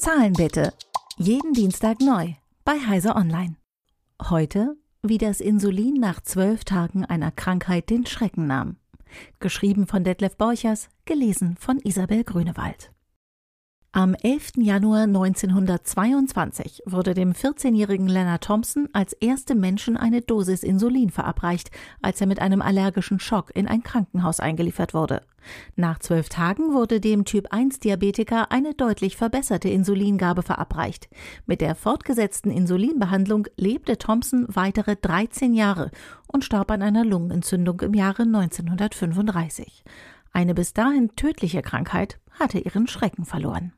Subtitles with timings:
[0.00, 0.72] Zahlen bitte.
[1.18, 2.32] Jeden Dienstag neu
[2.64, 3.56] bei Heise Online.
[4.30, 8.76] Heute, wie das Insulin nach zwölf Tagen einer Krankheit den Schrecken nahm.
[9.40, 12.92] Geschrieben von Detlef Borchers, gelesen von Isabel Grünewald.
[13.92, 14.52] Am 11.
[14.58, 22.20] Januar 1922 wurde dem 14-jährigen Leonard Thompson als erste Menschen eine Dosis Insulin verabreicht, als
[22.20, 25.22] er mit einem allergischen Schock in ein Krankenhaus eingeliefert wurde.
[25.74, 31.08] Nach zwölf Tagen wurde dem Typ-1-Diabetiker eine deutlich verbesserte Insulingabe verabreicht.
[31.46, 35.90] Mit der fortgesetzten Insulinbehandlung lebte Thompson weitere 13 Jahre
[36.28, 39.82] und starb an einer Lungenentzündung im Jahre 1935.
[40.32, 43.72] Eine bis dahin tödliche Krankheit hatte ihren Schrecken verloren.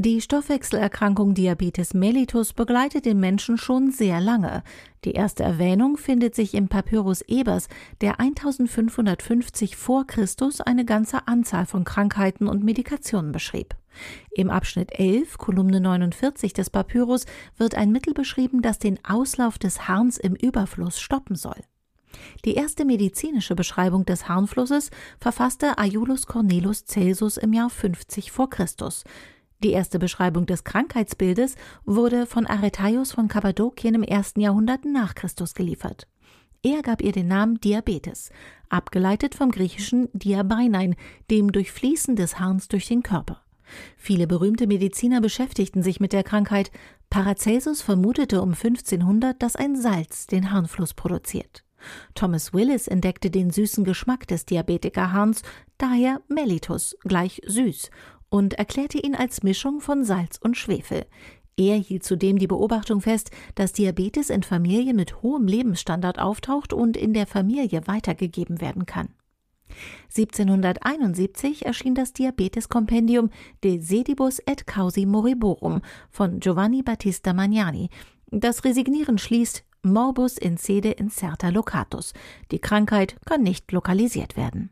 [0.00, 4.62] Die Stoffwechselerkrankung Diabetes mellitus begleitet den Menschen schon sehr lange.
[5.04, 7.66] Die erste Erwähnung findet sich im Papyrus Ebers,
[8.00, 13.74] der 1550 vor Christus eine ganze Anzahl von Krankheiten und Medikationen beschrieb.
[14.30, 17.26] Im Abschnitt 11, Kolumne 49 des Papyrus
[17.56, 21.60] wird ein Mittel beschrieben, das den Auslauf des Harns im Überfluss stoppen soll.
[22.44, 29.02] Die erste medizinische Beschreibung des Harnflusses verfasste Aulus Cornelius Celsus im Jahr 50 vor Christus.
[29.64, 35.54] Die erste Beschreibung des Krankheitsbildes wurde von Aretaios von Kappadokien im ersten Jahrhundert nach Christus
[35.54, 36.06] geliefert.
[36.62, 38.30] Er gab ihr den Namen Diabetes,
[38.68, 40.94] abgeleitet vom griechischen Diabeinein,
[41.30, 43.42] dem Durchfließen des Harns durch den Körper.
[43.96, 46.70] Viele berühmte Mediziner beschäftigten sich mit der Krankheit.
[47.10, 51.64] Paracelsus vermutete um 1500, dass ein Salz den Harnfluss produziert.
[52.14, 55.42] Thomas Willis entdeckte den süßen Geschmack des Diabetikerharns,
[55.78, 57.90] daher Mellitus, gleich süß,
[58.30, 61.06] und erklärte ihn als Mischung von Salz und Schwefel.
[61.56, 66.96] Er hielt zudem die Beobachtung fest, dass Diabetes in Familien mit hohem Lebensstandard auftaucht und
[66.96, 69.08] in der Familie weitergegeben werden kann.
[70.16, 73.30] 1771 erschien das Diabetes-Kompendium
[73.64, 77.90] De Sedibus et Causi Moriborum von Giovanni Battista Magnani.
[78.30, 82.12] Das Resignieren schließt Morbus in sede incerta locatus.
[82.50, 84.70] Die Krankheit kann nicht lokalisiert werden.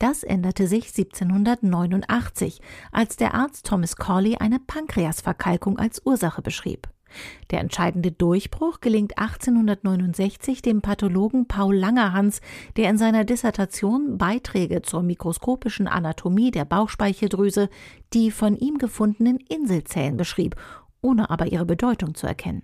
[0.00, 6.88] Das änderte sich 1789, als der Arzt Thomas Corley eine Pankreasverkalkung als Ursache beschrieb.
[7.50, 12.40] Der entscheidende Durchbruch gelingt 1869 dem Pathologen Paul Langerhans,
[12.78, 17.68] der in seiner Dissertation Beiträge zur mikroskopischen Anatomie der Bauchspeicheldrüse
[18.14, 20.56] die von ihm gefundenen Inselzellen beschrieb,
[21.02, 22.62] ohne aber ihre Bedeutung zu erkennen.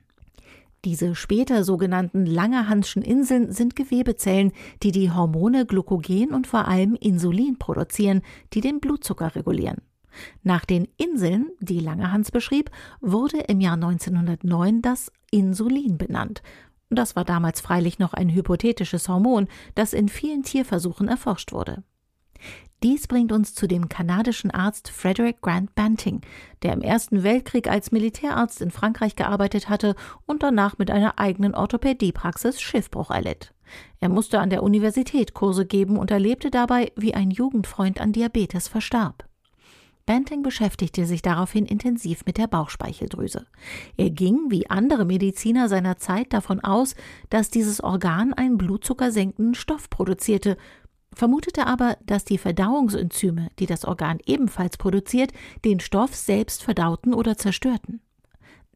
[0.87, 4.53] Diese später sogenannten Langerhanschen Inseln sind Gewebezellen,
[4.85, 9.79] die die Hormone Glukogen und vor allem Insulin produzieren, die den Blutzucker regulieren.
[10.45, 12.71] Nach den Inseln, die Langerhans beschrieb,
[13.01, 16.41] wurde im Jahr 1909 das Insulin benannt.
[16.89, 21.83] Das war damals freilich noch ein hypothetisches Hormon, das in vielen Tierversuchen erforscht wurde.
[22.83, 26.21] Dies bringt uns zu dem kanadischen Arzt Frederick Grant Banting,
[26.63, 29.95] der im Ersten Weltkrieg als Militärarzt in Frankreich gearbeitet hatte
[30.27, 33.55] und danach mit einer eigenen Orthopädiepraxis Schiffbruch erlitt.
[33.99, 38.69] Er musste an der Universität Kurse geben und erlebte dabei, wie ein Jugendfreund an Diabetes
[38.69, 39.27] verstarb.
[40.07, 43.47] Banting beschäftigte sich daraufhin intensiv mit der Bauchspeicheldrüse.
[43.97, 46.95] Er ging, wie andere Mediziner seiner Zeit, davon aus,
[47.29, 50.57] dass dieses Organ einen blutzuckersenkenden Stoff produzierte,
[51.17, 55.33] vermutete aber, dass die Verdauungsenzyme, die das Organ ebenfalls produziert,
[55.65, 58.01] den Stoff selbst verdauten oder zerstörten.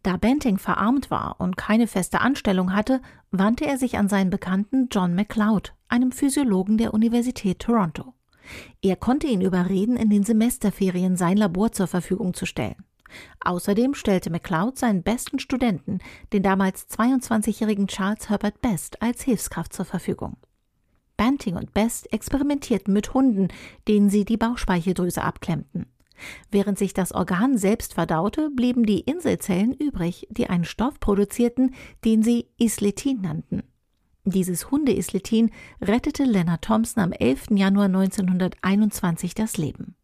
[0.03, 4.89] Da Banting verarmt war und keine feste Anstellung hatte, wandte er sich an seinen Bekannten
[4.91, 8.15] John MacLeod, einem Physiologen der Universität Toronto.
[8.81, 12.87] Er konnte ihn überreden, in den Semesterferien sein Labor zur Verfügung zu stellen.
[13.45, 15.99] Außerdem stellte MacLeod seinen besten Studenten,
[16.33, 20.39] den damals 22-jährigen Charles Herbert Best, als Hilfskraft zur Verfügung.
[21.20, 23.48] Banting und Best experimentierten mit Hunden,
[23.86, 25.84] denen sie die Bauchspeicheldrüse abklemmten.
[26.50, 31.75] Während sich das Organ selbst verdaute, blieben die Inselzellen übrig, die einen Stoff produzierten,
[32.06, 33.64] den sie Isletin nannten.
[34.25, 35.50] Dieses Hundeisletin
[35.82, 37.48] rettete Leonard Thompson am 11.
[37.50, 39.97] Januar 1921 das Leben.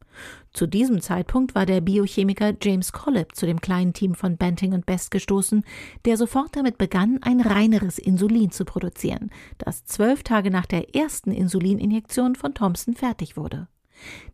[0.53, 4.87] Zu diesem Zeitpunkt war der Biochemiker James Collip zu dem kleinen Team von Banting und
[4.87, 5.65] Best gestoßen,
[6.05, 11.31] der sofort damit begann, ein reineres Insulin zu produzieren, das zwölf Tage nach der ersten
[11.31, 13.69] Insulininjektion von Thompson fertig wurde.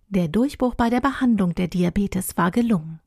[0.08, 3.00] Der Durchbruch bei der Behandlung der Diabetes war gelungen.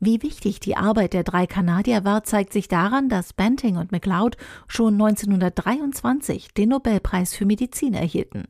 [0.00, 4.36] Wie wichtig die Arbeit der drei Kanadier war, zeigt sich daran, dass Banting und MacLeod
[4.68, 8.44] schon 1923 den Nobelpreis für Medizin erhielten.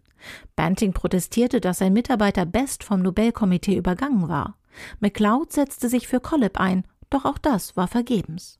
[0.56, 4.56] Banting protestierte, dass sein Mitarbeiter Best vom Nobelkomitee übergangen war.
[5.00, 8.58] MacLeod setzte sich für Collip ein, doch auch das war vergebens.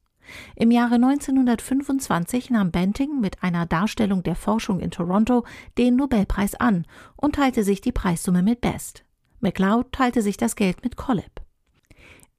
[0.56, 5.44] Im Jahre 1925 nahm Banting mit einer Darstellung der Forschung in Toronto
[5.78, 9.05] den Nobelpreis an und teilte sich die Preissumme mit Best.
[9.40, 11.40] MacLeod teilte sich das Geld mit Collip.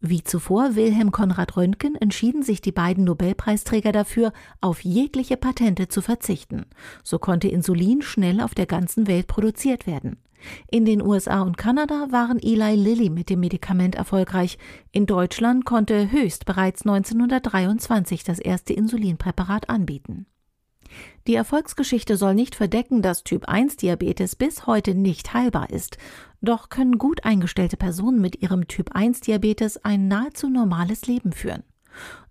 [0.01, 4.31] Wie zuvor Wilhelm Konrad Röntgen entschieden sich die beiden Nobelpreisträger dafür,
[4.61, 6.65] auf jegliche Patente zu verzichten.
[7.03, 10.15] So konnte Insulin schnell auf der ganzen Welt produziert werden.
[10.71, 14.57] In den USA und Kanada waren Eli Lilly mit dem Medikament erfolgreich.
[14.93, 20.27] In Deutschland konnte Höchst bereits 1923 das erste Insulinpräparat anbieten.
[21.27, 25.97] Die Erfolgsgeschichte soll nicht verdecken, dass Typ-1-Diabetes bis heute nicht heilbar ist.
[26.41, 31.63] Doch können gut eingestellte Personen mit ihrem Typ-1-Diabetes ein nahezu normales Leben führen.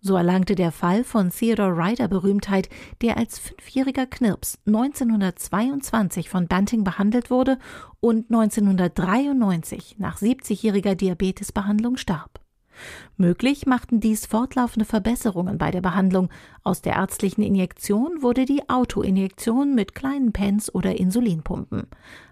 [0.00, 2.68] So erlangte der Fall von Theodore Ryder Berühmtheit,
[3.02, 7.58] der als fünfjähriger Knirps 1922 von Banting behandelt wurde
[8.00, 12.40] und 1993 nach 70-jähriger Diabetesbehandlung starb.
[13.16, 16.28] Möglich machten dies fortlaufende Verbesserungen bei der Behandlung.
[16.64, 21.86] Aus der ärztlichen Injektion wurde die Autoinjektion mit kleinen Pens oder Insulinpumpen.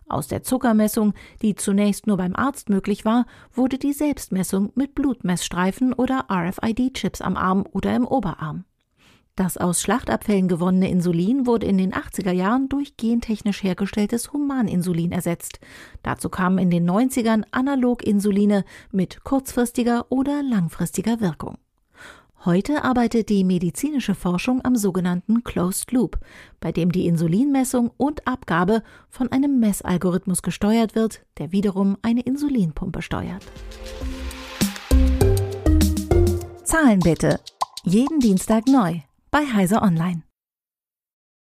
[0.08, 5.92] Aus der Zuckermessung, die zunächst nur beim Arzt möglich war, wurde die Selbstmessung mit Blutmessstreifen
[5.92, 8.64] oder RFID-Chips am Arm oder im Oberarm.
[9.36, 15.60] Das aus Schlachtabfällen gewonnene Insulin wurde in den 80er Jahren durch gentechnisch hergestelltes Humaninsulin ersetzt.
[16.02, 21.58] Dazu kamen in den 90ern Analoginsuline mit kurzfristiger oder langfristiger Wirkung.
[22.46, 26.18] Heute arbeitet die medizinische Forschung am sogenannten Closed Loop,
[26.58, 33.02] bei dem die Insulinmessung und Abgabe von einem Messalgorithmus gesteuert wird, der wiederum eine Insulinpumpe
[33.02, 33.44] steuert.
[36.64, 37.38] Zahlen bitte.
[37.84, 39.00] Jeden Dienstag neu
[39.30, 40.25] bei Heiser Online.